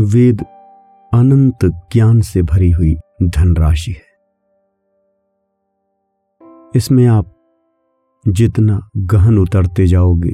वेद 0.00 0.40
अनंत 1.14 1.58
ज्ञान 1.64 2.20
से 2.20 2.42
भरी 2.42 2.70
हुई 2.70 2.94
धनराशि 3.22 3.92
है। 3.92 4.10
इसमें 6.76 7.06
आप 7.06 7.36
जितना 8.28 8.90
गहन 8.96 9.38
उतरते 9.38 9.86
जाओगे, 9.86 10.32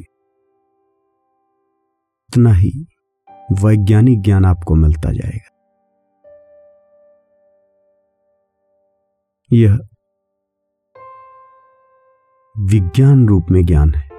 उतना 2.29 2.53
ही 2.53 2.87
वैज्ञानिक 3.63 4.21
ज्ञान 4.21 4.45
आपको 4.45 4.75
मिलता 4.75 5.11
जाएगा। 5.11 5.51
यह 9.53 9.79
विज्ञान 12.57 13.27
रूप 13.27 13.45
में 13.51 13.65
ज्ञान 13.65 13.93
है। 13.93 14.09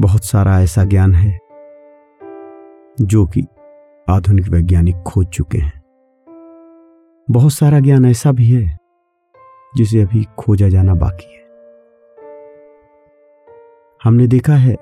बहुत 0.00 0.24
सारा 0.24 0.60
ऐसा 0.60 0.84
ज्ञान 0.84 1.14
है 1.14 1.51
जो 3.00 3.26
कि 3.26 3.46
आधुनिक 4.10 4.48
वैज्ञानिक 4.48 4.96
खोज 4.96 5.26
चुके 5.26 5.58
हैं। 5.58 5.82
बहुत 7.30 7.52
सारा 7.52 7.80
ज्ञान 7.80 8.04
ऐसा 8.04 8.32
भी 8.32 8.50
है, 8.50 8.78
जिसे 9.76 10.02
अभी 10.02 10.26
खोजा 10.38 10.68
जाना 10.68 10.94
बाकी 10.94 11.34
है। 11.34 11.42
हमने 14.04 14.26
देखा 14.26 14.54
है 14.54 14.76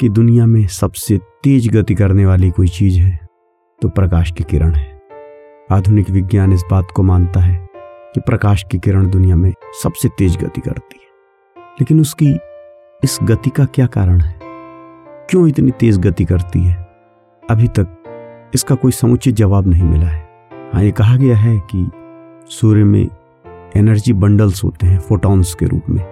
कि 0.00 0.08
दुनिया 0.08 0.46
में 0.46 0.66
सबसे 0.66 1.18
तेज 1.18 1.76
गति 1.76 1.94
करने 1.94 2.26
वाली 2.26 2.50
कोई 2.50 2.68
चीज़ 2.68 3.00
है 3.00 3.20
तो 3.82 3.88
प्रकाश 3.88 4.32
की 4.32 4.44
किरण 4.44 4.74
है। 4.74 5.02
आधुनिक 5.72 6.10
विज्ञान 6.10 6.52
इस 6.52 6.62
बात 6.70 6.88
को 6.96 7.02
मानता 7.02 7.40
है 7.40 7.68
कि 8.14 8.20
प्रकाश 8.20 8.64
की 8.72 8.78
किरण 8.78 9.10
दुनिया 9.10 9.36
में 9.36 9.52
सबसे 9.82 10.08
तेज 10.08 10.44
गति 10.44 10.60
करती 10.60 11.00
है। 11.00 11.06
लेकिन 11.80 12.00
उसकी 12.00 12.38
इस 13.04 13.18
गति 13.22 13.50
का 13.50 13.64
क्या 13.64 13.86
कारण 13.86 14.20
है? 14.20 14.35
क्यों 15.30 15.48
इतनी 15.48 15.70
तेज 15.70 15.98
गति 15.98 16.24
करती 16.24 16.60
है? 16.60 16.74
अभी 17.50 17.68
तक 17.68 18.50
इसका 18.54 18.74
कोई 18.74 18.92
समुचित 18.92 19.34
जवाब 19.34 19.66
नहीं 19.66 19.82
मिला 19.82 20.06
है। 20.06 20.28
हाँ 20.74 20.82
ये 20.82 20.90
कहा 20.90 21.16
गया 21.16 21.36
है 21.36 21.58
कि 21.74 21.90
सूर्य 22.48 22.84
में 22.84 23.08
एनर्जी 23.76 24.12
बंडल्स 24.12 24.64
होते 24.64 24.86
हैं 24.86 24.98
फोटॉन्स 24.98 25.54
के 25.54 25.66
रूप 25.66 25.82
में, 25.88 26.04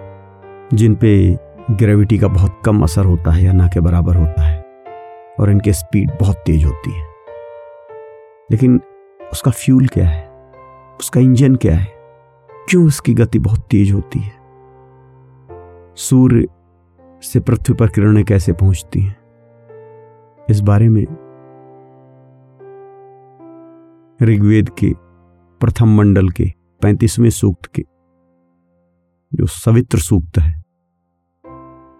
जिन 0.73 0.95
पे 0.95 1.37
ग्रेविटी 1.71 2.17
का 2.17 2.27
बहुत 2.27 2.59
कम 2.65 2.83
असर 2.83 3.05
होता 3.05 3.31
है 3.31 3.43
या 3.43 3.53
ना 3.53 3.67
के 3.67 3.79
बराबर 3.79 4.15
होता 4.15 4.41
है, 4.41 4.61
और 5.39 5.51
इनके 5.51 5.73
स्पीड 5.73 6.11
बहुत 6.19 6.35
तेज 6.35 6.65
होती 6.65 6.91
है। 6.91 7.05
लेकिन 8.51 8.81
उसका 9.31 9.51
फ्यूल 9.51 9.87
क्या 9.87 10.07
है? 10.07 10.29
उसका 10.99 11.19
इंजन 11.19 11.55
क्या 11.55 11.75
है? 11.75 11.93
क्यों 12.69 12.85
उसकी 12.85 13.13
गति 13.13 13.39
बहुत 13.39 13.59
तेज 13.59 13.91
होती 13.91 14.19
है? 14.19 14.31
सूर्य 15.95 16.47
से 17.25 17.39
पृथ्वी 17.39 17.75
पर 17.75 17.87
किरणें 17.87 18.25
कैसे 18.25 18.53
पहुँचती 18.53 19.01
हैं? 19.01 19.15
इस 20.49 20.61
बारे 20.61 20.89
में 20.89 21.03
ऋग्वेद 24.21 24.69
के 24.69 24.93
प्रथम 25.59 25.87
मंडल 25.87 26.29
के 26.29 26.45
पैंतीसवें 26.81 27.29
सूक्त 27.29 27.65
के 27.65 27.83
जो 29.33 29.45
सवित्र 29.45 29.97
सूक्त 29.97 30.37
है, 30.37 30.63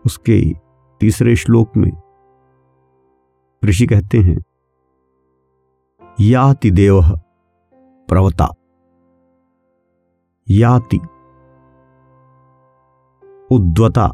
उसके 0.05 0.53
तीसरे 0.99 1.35
श्लोक 1.35 1.77
में 1.77 1.91
ऋषि 3.65 3.87
कहते 3.87 4.17
हैं, 4.17 4.37
याति 6.19 6.71
देव 6.71 7.01
प्रवता। 8.09 8.47
याति 10.49 10.97
उद्वता। 13.55 14.11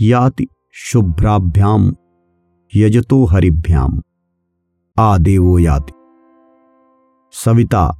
याति 0.00 0.46
शुभ्राभ्याम 0.72 1.92
यजतो 2.76 3.24
हरिभ्याम। 3.24 4.02
आदेवो 4.98 5.58
याति। 5.58 5.92
सविता, 7.32 7.98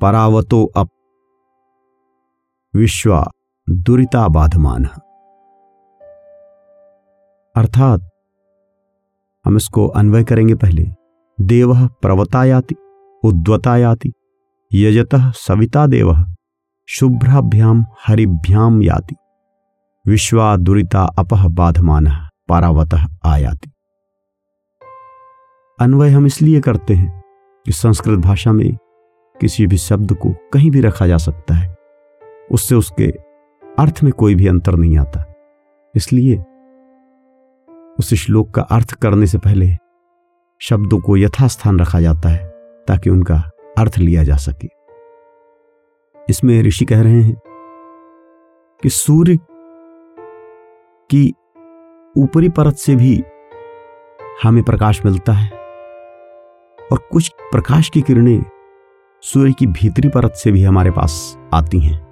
परावतो 0.00 0.64
अप। 0.76 0.88
विश्वा, 2.74 3.30
दुरिता 3.70 4.28
बाधमान। 4.28 4.84
अर्थात, 7.56 8.10
हम 9.46 9.56
इसको 9.56 9.86
अन्वय 9.86 10.24
करेंगे 10.24 10.54
पहले। 10.54 10.84
देव 11.40 11.86
प्रवतायाति 11.86 12.74
उद्वतायाति 13.24 14.12
यजत 14.72 15.08
सविता 15.14 15.86
देव, 15.86 16.14
शुभ्राभ्याम 16.88 17.84
हरिभ्याम 18.06 18.82
याति। 18.82 19.16
विश्वा 20.08 20.56
दुरिता 20.56 21.02
अपह 21.18 21.48
बाधमान 21.48 22.06
पारावत 22.48 22.94
आयाति 23.24 23.70
अन्वय 25.80 26.10
हम 26.10 26.26
इसलिए 26.26 26.60
करते 26.60 26.94
हैं 26.94 27.22
कि 27.66 27.72
संस्कृत 27.72 28.18
भाषा 28.18 28.52
में 28.52 28.76
किसी 29.40 29.66
भी 29.66 29.76
शब्द 29.76 30.12
को 30.12 30.30
कहीं 30.52 30.70
भी 30.70 30.80
रखा 30.80 31.06
जा 31.06 31.16
सकता 31.16 31.54
है। 31.54 31.76
उससे 32.52 32.74
उसके 32.74 33.06
अर्थ 33.78 34.00
में 34.02 34.12
कोई 34.12 34.34
भी 34.34 34.46
अंतर 34.46 34.74
नहीं 34.74 34.98
आता। 34.98 35.24
इसलिए 35.94 36.38
उस 37.98 38.14
श्लोक 38.14 38.50
का 38.50 38.62
अर्थ 38.62 38.92
करने 38.92 39.26
से 39.26 39.38
पहले 39.38 39.76
शब्दों 40.60 41.00
को 41.00 41.16
यथास्थान 41.16 41.80
रखा 41.80 42.00
जाता 42.00 42.28
है 42.28 42.46
ताकि 42.88 43.10
उनका 43.10 43.50
अर्थ 43.78 43.98
लिया 43.98 44.24
जा 44.24 44.36
सके। 44.36 44.68
इसमें 46.30 46.62
ऋषि 46.62 46.84
कह 46.84 47.02
रहे 47.02 47.22
हैं 47.22 47.36
कि 48.82 48.88
सूर्य 48.88 49.38
की 51.10 51.34
ऊपरी 52.16 52.48
परत 52.48 52.74
से 52.74 52.96
भी 52.96 53.24
हमें 54.42 54.64
प्रकाश 54.64 55.04
मिलता 55.04 55.32
है 55.32 55.50
और 56.92 56.98
कुछ 57.10 57.28
प्रकाश 57.28 57.88
की 57.88 58.02
किरणें 58.02 58.44
सूर्य 59.22 59.52
की 59.52 59.66
भीतरी 59.66 60.08
परत 60.08 60.32
से 60.32 60.52
भी 60.52 60.62
हमारे 60.64 60.90
पास 60.90 61.38
आती 61.54 61.80
हैं। 61.80 62.06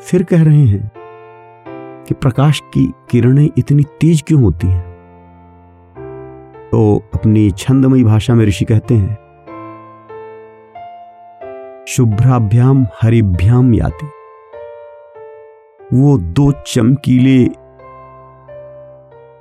फिर 0.00 0.22
कह 0.22 0.44
रहे 0.44 0.64
हैं 0.66 0.90
कि 2.08 2.14
प्रकाश 2.14 2.60
की 2.60 2.92
किरणें 3.10 3.48
इतनी 3.58 3.82
तेज 3.82 4.22
क्यों 4.22 4.42
होती 4.42 4.66
हैं? 4.66 4.94
तो 6.72 7.02
अपनी 7.14 7.50
छंदमयी 7.50 8.04
भाषा 8.04 8.34
में 8.34 8.46
ऋषि 8.46 8.64
कहते 8.64 8.94
हैं, 8.94 9.14
शुभ्राभ्याम, 11.88 12.86
हरिभ्याम 13.02 13.74
याति। 13.74 14.10
वो 15.94 16.18
दो 16.18 16.52
चमकीले 16.52 17.44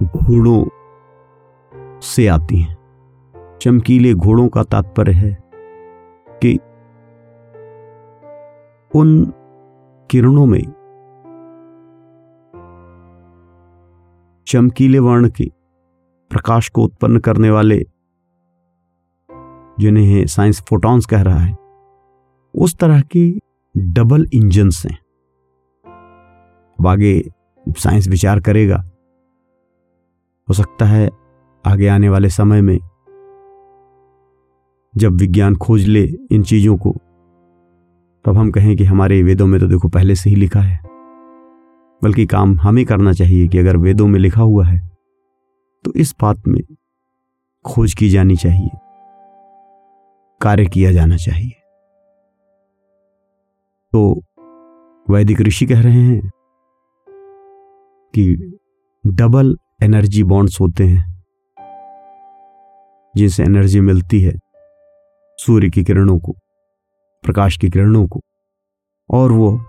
घोड़ों 0.06 0.66
से 2.00 2.28
आती 2.28 2.62
हैं। 2.62 2.78
चमकीले 3.62 4.14
घोड़ों 4.14 4.47
का 4.47 4.63
तात्पर्य 4.63 5.12
है 5.12 5.38
कि 6.44 6.53
उन 8.96 9.34
किरणों 10.09 10.46
में 10.46 10.63
चमकीले 14.47 15.00
वर्ण 15.00 15.30
के 15.30 15.52
प्रकाश 16.31 16.69
को 16.69 16.84
उत्पन्न 16.84 17.19
करने 17.19 17.50
वाले, 17.50 17.86
जिन्हें 19.80 20.25
साइंस 20.25 20.63
फोटॉन्स 20.69 21.06
कह 21.06 21.22
रहा 21.22 21.40
है, 21.40 21.56
उस 22.56 22.78
तरह 22.78 23.02
के 23.02 23.31
डबल 23.78 24.28
इंजन्स 24.34 24.86
हैं। 24.86 25.03
अब 26.84 26.88
आगे 26.88 27.22
साइंस 27.66 28.08
विचार 28.08 28.40
करेगा। 28.40 28.78
हो 30.48 30.54
सकता 30.54 30.86
है 30.86 31.10
आगे 31.66 31.88
आने 31.88 32.10
वाले 32.10 32.30
समय 32.30 32.62
में 32.62 32.78
जब 34.94 35.14
विज्ञान 35.14 35.56
खोज 35.56 35.88
ले 35.88 36.04
इन 36.31 36.44
चीज़ों 36.44 36.75
को, 36.78 36.92
तब 38.25 38.38
हम 38.38 38.52
कहें 38.52 38.75
कि 38.78 38.84
हमारे 38.84 39.22
वेदों 39.24 39.48
में 39.48 39.60
तो 39.62 39.68
देखो 39.68 39.90
पहले 39.90 40.16
से 40.16 40.30
ही 40.30 40.36
लिखा 40.36 40.62
है। 40.62 40.80
बल्कि 42.02 42.25
काम 42.25 42.60
हमें 42.60 42.84
करना 42.86 43.13
चाहिए 43.13 43.48
कि 43.48 43.57
अगर 43.57 43.78
वेदों 43.78 44.07
में 44.07 44.19
लिखा 44.19 44.42
हुआ 44.42 44.66
है 44.66 44.80
तो 45.86 45.94
इस 45.94 46.13
बात 46.22 46.48
में 46.48 46.62
खोज 47.66 47.94
की 47.94 48.10
जानी 48.10 48.36
चाहिए, 48.36 48.69
कार्य 50.42 50.66
किया 50.66 50.92
जाना 50.92 51.18
चाहिए। 51.18 51.52
तो 53.94 54.22
वैदिक 55.07 55.42
ऋषि 55.42 55.66
कह 55.66 55.81
रहे 55.81 56.02
हैं 56.04 56.31
कि 58.15 58.57
डबल 59.07 59.57
एनर्जी 59.83 60.24
बॉन्ड्स 60.24 60.62
होते 60.62 60.83
हैं, 60.83 61.24
जिनसे 63.15 63.44
एनर्जी 63.44 63.81
मिलती 63.81 64.21
है 64.21 64.33
सूर्य 65.38 65.69
की 65.69 65.83
किरणों 65.83 66.19
को, 66.19 66.31
प्रकाश 67.24 67.57
की 67.57 67.69
किरणों 67.69 68.07
को, 68.07 68.21
और 69.10 69.31
वो 69.31 69.65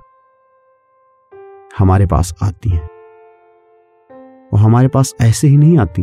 हमारे 1.79 2.07
पास 2.07 2.35
आती 2.43 2.71
हैं। 2.71 2.89
वो 4.53 4.57
हमारे 4.57 4.89
पास 4.89 5.15
ऐसे 5.21 5.47
ही 5.47 5.57
नहीं 5.57 5.79
आती। 5.79 6.03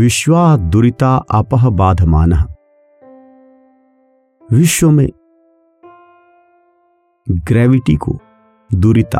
विश्वा 0.00 0.56
दुरिता 0.56 1.16
अपह 1.16 1.70
बाधमान। 1.70 2.32
विश्व 4.52 4.90
में 4.90 5.08
ग्रेविटी 7.30 7.96
को 7.96 8.18
दूरिता 8.74 9.18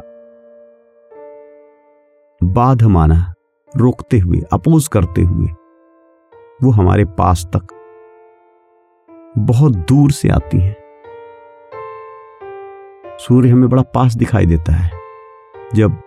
बाध 2.52 2.82
माना 2.82 3.34
रोकते 3.76 4.19
हुए, 4.19 4.40
अपोज 4.52 4.88
करते 4.88 5.22
हुए, 5.22 5.49
वो 6.62 6.70
हमारे 6.70 7.04
पास 7.04 7.50
तक 7.56 7.66
बहुत 9.38 9.76
दूर 9.76 10.10
से 10.10 10.28
आती 10.28 10.58
हैं। 10.58 10.76
सूर्य 13.19 13.49
हमें 13.49 13.69
बड़ा 13.69 13.82
पास 13.82 14.14
दिखाई 14.14 14.46
देता 14.46 14.72
है। 14.72 14.90
जब 15.75 16.00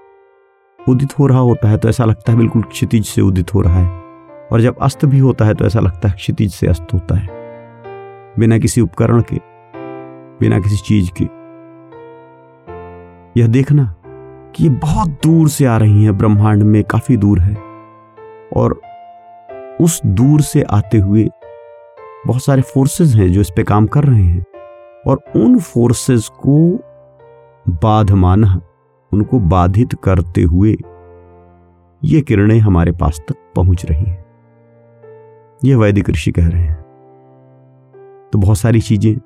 उदित 0.90 1.20
हो 1.20 1.28
रहा 1.28 1.40
होता 1.40 1.70
है 1.70 1.78
तो 1.78 1.90
ऐसा 1.90 2.06
लगता 2.06 2.32
है 2.32 2.38
बिल्कुल 2.38 2.62
क्षितिज 2.62 3.06
से 3.06 3.22
उदित 3.22 3.54
हो 3.54 3.62
रहा 3.62 3.80
है। 3.80 4.04
और 4.52 4.62
जब 4.62 4.76
अस्त 4.82 5.06
भी 5.06 5.20
होता 5.20 5.46
है 5.46 5.54
तो 5.54 5.66
ऐसा 5.66 5.80
लगता 5.80 6.08
है 6.08 6.16
क्षितिज 6.16 6.54
से 6.54 6.68
अस्त 6.68 6.88
होता 6.94 7.16
है। 7.16 7.28
बिना 8.40 8.58
किसी 8.58 8.82
उपकरण 8.82 9.22
के, 9.22 9.40
बिना 10.40 10.60
किसी 10.60 10.78
चीज़ 10.78 11.12
के। 11.22 11.46
यह 13.42 13.48
देखना 13.48 13.95
कि 14.56 14.64
ये 14.64 14.70
बहुत 14.70 15.10
दूर 15.10 15.50
से 15.50 15.66
आ 15.66 15.78
रही 15.78 16.04
हैं, 16.04 16.18
ब्रह्मांड 16.18 16.64
में 16.64 16.84
काफ़ी 16.84 17.18
दूर 17.18 17.40
है। 17.40 17.56
और 18.58 18.82
उस 19.82 20.02
दूर 20.06 20.42
से 20.42 20.62
आते 20.62 20.98
हुए 20.98 21.30
बहुत 22.28 22.44
सारे 22.44 22.62
फोर्सेस 22.62 23.16
हैं 23.16 23.32
जो 23.32 23.42
इस 23.42 23.50
पे 23.56 23.64
काम 23.64 23.88
कर 23.88 24.04
रहे 24.04 24.24
हैं। 24.24 24.44
और 25.08 25.20
उन 25.36 25.60
फोर्सेस 25.60 26.28
को 26.28 26.80
बाध 27.70 28.12
माना 28.12 28.62
उनको 29.14 29.40
बाधित 29.40 29.94
करते 30.04 30.42
हुए 30.42 30.76
ये 32.04 32.22
किरणें 32.22 32.60
हमारे 32.60 32.92
पास 32.92 33.22
तक 33.28 33.36
पहुँच 33.56 33.86
रही 33.86 34.06
हैं। 34.06 34.26
ये 35.64 35.76
वैदिक 35.76 36.10
ऋषि 36.10 36.32
कह 36.32 36.48
रहे 36.48 36.62
हैं। 36.62 36.82
तो 38.34 38.40
बहुत 38.40 38.58
सारी 38.58 38.82
चीज़ें 38.82 39.18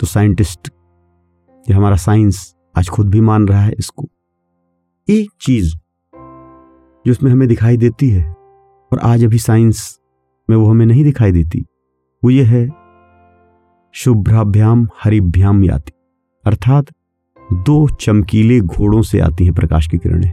तो 0.00 0.06
साइंटिस्ट 0.06 0.72
ये 1.68 1.74
हमारा 1.74 1.96
साइंस 1.96 2.56
आज 2.74 2.88
खुद 2.88 3.08
भी 3.10 3.20
मान 3.20 3.46
रहा 3.48 3.60
है 3.60 3.72
इसको। 3.78 4.08
एक 5.08 5.30
चीज़ 5.40 5.74
जो 7.04 7.10
उसमें 7.10 7.30
हमें 7.32 7.46
दिखाई 7.48 7.76
देती 7.76 8.08
है, 8.10 8.24
और 8.92 8.98
आज 8.98 9.24
अभी 9.24 9.38
साइंस 9.38 9.98
में 10.48 10.56
वो 10.56 10.66
हमें 10.66 10.84
नहीं 10.86 11.04
दिखाई 11.04 11.32
देती, 11.32 11.64
वो 12.22 12.30
ये 12.30 12.44
है 12.44 12.68
शुभ्राभ्याम 13.94 14.86
हरिभ्याम 15.02 15.62
याति। 15.64 15.92
अर्थात 16.44 16.92
दो 17.50 17.88
चमकीले 17.96 18.60
घोड़ों 18.60 19.02
से 19.02 19.20
आती 19.20 19.44
हैं 19.44 19.54
प्रकाश 19.54 19.86
की 19.88 19.98
किरणें। 19.98 20.32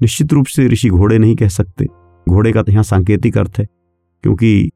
निश्चित 0.00 0.32
रूप 0.32 0.46
से 0.46 0.66
ऋषि 0.68 0.88
घोड़े 0.90 1.18
नहीं 1.18 1.36
कह 1.36 1.48
सकते। 1.48 1.86
घोड़े 2.26 2.52
का 2.52 2.62
तो 2.62 2.72
यहाँ 2.72 2.84
सांकेतिक 2.84 3.38
अर्थ 3.38 3.58
है, 3.58 3.66
क्योंकि 4.24 4.70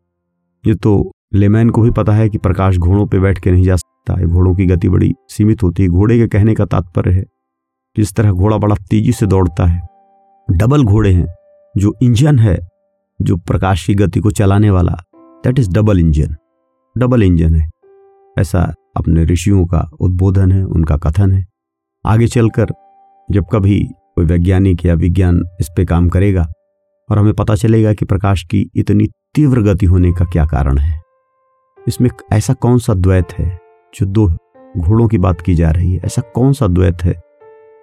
ये 0.64 0.74
तो 0.74 1.12
लेमैन 1.34 1.70
को 1.70 1.82
भी 1.82 1.90
पता 1.90 2.12
है 2.12 2.28
कि 2.28 2.38
प्रकाश 2.38 2.76
घोड़ों 2.76 3.06
पर 3.06 3.20
बैठ 3.20 3.38
के 3.38 3.50
नहीं 3.50 3.64
जा 3.64 3.76
सकता। 3.76 4.14
है 4.18 4.26
घोड़ों 4.26 4.54
की 4.54 4.66
गति 4.66 4.88
बड़ी 4.88 5.12
सीमित 5.28 5.62
होती 5.62 5.82
है। 5.82 5.88
घोड़े 5.88 6.18
के 6.18 6.26
कहने 6.28 6.54
का 6.54 6.64
तात्पर्य 6.64 7.12
है, 7.12 7.24
जिस 7.96 8.14
तरह 8.14 8.32
घोड़ा 8.32 8.56
बड़ा 8.56 8.74
तेज़ी 8.74 9.12
से 9.12 9.26
दौड़ता 9.26 9.66
है, 9.66 9.82
डबल 10.50 10.84
घोड़े 10.84 11.12
हैं, 11.12 11.26
जो 11.76 11.94
इंजन 12.02 12.38
है, 12.38 12.58
जो 13.22 13.36
प्रकाश 13.36 13.86
की 13.86 13.94
गति 13.94 14.20
को 14.20 14.30
चलाने 14.30 14.70
वाला 14.70 14.96
that 15.16 15.58
is 15.58 15.70
double 15.70 15.98
engine 15.98 16.36
double 16.98 17.22
engine 17.22 17.54
है। 17.54 17.70
ऐसा 18.38 18.74
अपने 18.96 19.24
ऋषियों 19.24 19.66
का 19.66 19.90
उद्बोधन 20.00 20.52
है, 20.52 20.64
उनका 20.64 20.96
कथन 20.96 21.32
है। 21.32 21.46
आगे 22.06 22.26
चलकर, 22.26 22.66
जब 23.30 23.44
कभी 23.52 23.80
कोई 24.16 24.24
वैज्ञानिक 24.24 24.86
या 24.86 24.94
विज्ञान 24.94 25.42
इस 25.60 25.68
पे 25.76 25.84
काम 25.84 26.08
करेगा, 26.08 26.46
और 27.10 27.18
हमें 27.18 27.34
पता 27.34 27.54
चलेगा 27.54 27.92
कि 27.92 28.04
प्रकाश 28.04 28.42
की 28.42 28.70
इतनी 28.74 29.08
तीव्र 29.34 29.62
गति 29.62 29.86
होने 29.86 30.12
का 30.12 30.24
क्या 30.24 30.46
कारण 30.46 30.78
है। 30.78 31.01
इसमें 31.88 32.10
ऐसा 32.32 32.54
कौन 32.54 32.78
सा 32.78 32.94
द्वैत 32.94 33.32
है 33.32 33.58
जो 33.94 34.06
दो 34.06 34.28
घोड़ों 34.76 35.08
की 35.08 35.18
बात 35.18 35.40
की 35.40 35.54
जा 35.54 35.70
रही 35.70 35.94
है? 35.94 36.00
ऐसा 36.04 36.22
कौन 36.22 36.52
सा 36.52 36.66
द्वैत 36.66 37.04
है 37.04 37.22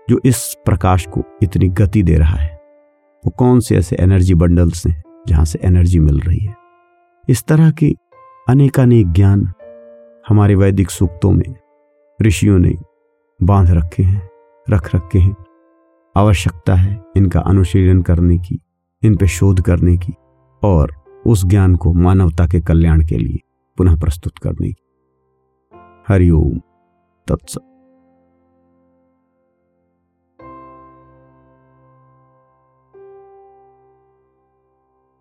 जो 0.10 0.22
इस 0.25 0.56
प्रकाश 0.66 1.07
को 1.07 1.24
इतनी 1.44 1.68
गति 1.68 2.04
दे 2.04 2.18
रहा 2.18 2.38
है? 2.38 2.56
वो 3.25 3.30
कौन 3.30 3.60
से 3.60 3.78
ऐसे 3.78 3.96
एनर्जी 3.96 4.36
बंडल्स 4.36 4.88
हैं 4.88 5.04
जहाँ 5.28 5.46
से 5.46 5.60
एनर्जी 5.63 6.00
मिल 6.00 6.19
रही 6.19 6.46
है? 6.46 6.56
इस 7.30 7.44
तरह 7.44 7.72
के 7.72 7.96
अनेकानेक 8.50 9.12
ज्ञान 9.12 9.54
हमारे 10.30 10.56
वैदिक 10.56 10.90
सूक्तों 10.90 11.31
में 11.31 11.56
ऋषियों 12.22 12.60
ने 12.60 12.75
बाँध 13.44 13.72
रखे 13.72 14.04
हैं, 14.04 14.30
रख 14.69 14.96
रखे 14.96 15.19
हैं। 15.19 15.36
आवश्यकता 16.18 16.75
है 16.75 17.04
इनका 17.18 17.40
अनुशीलन 17.40 18.01
करने 18.01 18.38
की, 18.38 18.62
इन 19.04 19.16
पे 19.16 19.28
शोध 19.28 19.62
करने 19.62 19.98
की 19.98 20.13
और 20.63 20.96
उस 21.28 21.46
ज्ञान 21.46 21.75
को 21.75 21.94
मानवता 21.94 22.48
के 22.48 22.62
कल्याण 22.62 23.06
के 23.06 23.18
लिए 23.18 23.40
पुनः 23.79 23.99
प्रस्तुत 23.99 24.37
करने। 24.37 24.71
की 24.71 24.75
हरिओम 26.07 26.57
तत्सत। 27.27 27.69